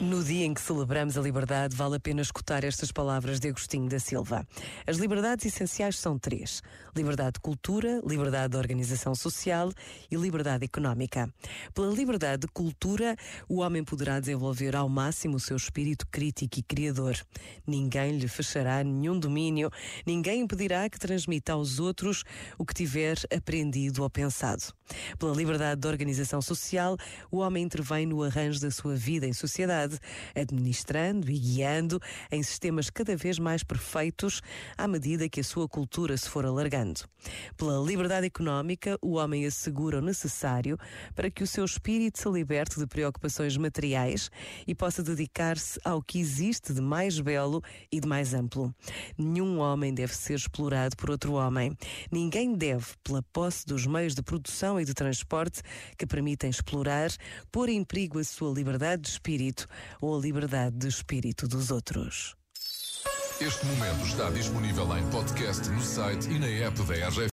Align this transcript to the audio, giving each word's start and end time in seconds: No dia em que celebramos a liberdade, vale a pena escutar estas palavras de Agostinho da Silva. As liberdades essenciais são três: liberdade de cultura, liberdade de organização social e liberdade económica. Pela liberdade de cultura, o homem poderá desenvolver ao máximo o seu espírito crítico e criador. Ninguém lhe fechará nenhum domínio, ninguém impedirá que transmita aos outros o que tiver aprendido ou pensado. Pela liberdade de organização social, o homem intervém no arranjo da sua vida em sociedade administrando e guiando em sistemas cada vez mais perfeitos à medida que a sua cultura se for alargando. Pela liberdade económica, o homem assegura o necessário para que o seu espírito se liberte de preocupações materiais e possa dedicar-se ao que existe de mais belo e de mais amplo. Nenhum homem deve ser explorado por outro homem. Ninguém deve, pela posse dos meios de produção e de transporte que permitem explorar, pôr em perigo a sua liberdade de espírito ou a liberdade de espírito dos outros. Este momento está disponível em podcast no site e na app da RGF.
No 0.00 0.24
dia 0.24 0.46
em 0.46 0.54
que 0.54 0.62
celebramos 0.62 1.18
a 1.18 1.20
liberdade, 1.20 1.76
vale 1.76 1.96
a 1.96 2.00
pena 2.00 2.22
escutar 2.22 2.64
estas 2.64 2.90
palavras 2.90 3.38
de 3.38 3.50
Agostinho 3.50 3.86
da 3.86 4.00
Silva. 4.00 4.48
As 4.86 4.96
liberdades 4.96 5.44
essenciais 5.44 5.98
são 5.98 6.18
três: 6.18 6.62
liberdade 6.96 7.34
de 7.34 7.40
cultura, 7.40 8.00
liberdade 8.06 8.52
de 8.52 8.56
organização 8.56 9.14
social 9.14 9.70
e 10.10 10.16
liberdade 10.16 10.64
económica. 10.64 11.30
Pela 11.74 11.92
liberdade 11.92 12.46
de 12.46 12.48
cultura, 12.48 13.14
o 13.46 13.60
homem 13.60 13.84
poderá 13.84 14.18
desenvolver 14.18 14.74
ao 14.74 14.88
máximo 14.88 15.36
o 15.36 15.40
seu 15.40 15.58
espírito 15.58 16.06
crítico 16.06 16.58
e 16.58 16.62
criador. 16.62 17.14
Ninguém 17.66 18.16
lhe 18.16 18.26
fechará 18.26 18.82
nenhum 18.82 19.18
domínio, 19.18 19.70
ninguém 20.06 20.40
impedirá 20.40 20.88
que 20.88 20.98
transmita 20.98 21.52
aos 21.52 21.78
outros 21.78 22.24
o 22.56 22.64
que 22.64 22.72
tiver 22.72 23.18
aprendido 23.30 24.02
ou 24.02 24.08
pensado. 24.08 24.79
Pela 25.18 25.34
liberdade 25.34 25.80
de 25.80 25.88
organização 25.88 26.40
social, 26.40 26.96
o 27.30 27.38
homem 27.38 27.64
intervém 27.64 28.06
no 28.06 28.22
arranjo 28.22 28.60
da 28.60 28.70
sua 28.70 28.94
vida 28.94 29.26
em 29.26 29.32
sociedade 29.32 29.98
administrando 30.34 31.30
e 31.30 31.38
guiando 31.38 32.00
em 32.30 32.42
sistemas 32.42 32.90
cada 32.90 33.16
vez 33.16 33.38
mais 33.38 33.62
perfeitos 33.62 34.40
à 34.76 34.88
medida 34.88 35.28
que 35.28 35.40
a 35.40 35.44
sua 35.44 35.68
cultura 35.68 36.16
se 36.16 36.28
for 36.28 36.44
alargando. 36.46 37.00
Pela 37.56 37.84
liberdade 37.84 38.26
económica, 38.26 38.98
o 39.02 39.12
homem 39.12 39.44
assegura 39.44 39.98
o 39.98 40.02
necessário 40.02 40.78
para 41.14 41.30
que 41.30 41.42
o 41.42 41.46
seu 41.46 41.64
espírito 41.64 42.18
se 42.18 42.28
liberte 42.28 42.78
de 42.78 42.86
preocupações 42.86 43.56
materiais 43.56 44.30
e 44.66 44.74
possa 44.74 45.02
dedicar-se 45.02 45.78
ao 45.84 46.02
que 46.02 46.18
existe 46.18 46.72
de 46.72 46.80
mais 46.80 47.20
belo 47.20 47.62
e 47.92 48.00
de 48.00 48.08
mais 48.08 48.34
amplo. 48.34 48.74
Nenhum 49.16 49.58
homem 49.58 49.92
deve 49.92 50.14
ser 50.14 50.34
explorado 50.34 50.96
por 50.96 51.10
outro 51.10 51.34
homem. 51.34 51.76
Ninguém 52.10 52.54
deve, 52.54 52.86
pela 53.04 53.22
posse 53.32 53.66
dos 53.66 53.86
meios 53.86 54.14
de 54.14 54.22
produção 54.22 54.79
e 54.80 54.84
de 54.84 54.94
transporte 54.94 55.62
que 55.96 56.06
permitem 56.06 56.50
explorar, 56.50 57.10
pôr 57.52 57.68
em 57.68 57.84
perigo 57.84 58.18
a 58.18 58.24
sua 58.24 58.52
liberdade 58.52 59.02
de 59.02 59.08
espírito 59.08 59.66
ou 60.00 60.16
a 60.16 60.20
liberdade 60.20 60.76
de 60.76 60.88
espírito 60.88 61.46
dos 61.46 61.70
outros. 61.70 62.34
Este 63.40 63.64
momento 63.64 64.04
está 64.04 64.28
disponível 64.28 64.98
em 64.98 65.10
podcast 65.10 65.66
no 65.70 65.80
site 65.80 66.28
e 66.28 66.38
na 66.38 66.46
app 66.46 66.82
da 66.82 67.08
RGF. 67.08 67.28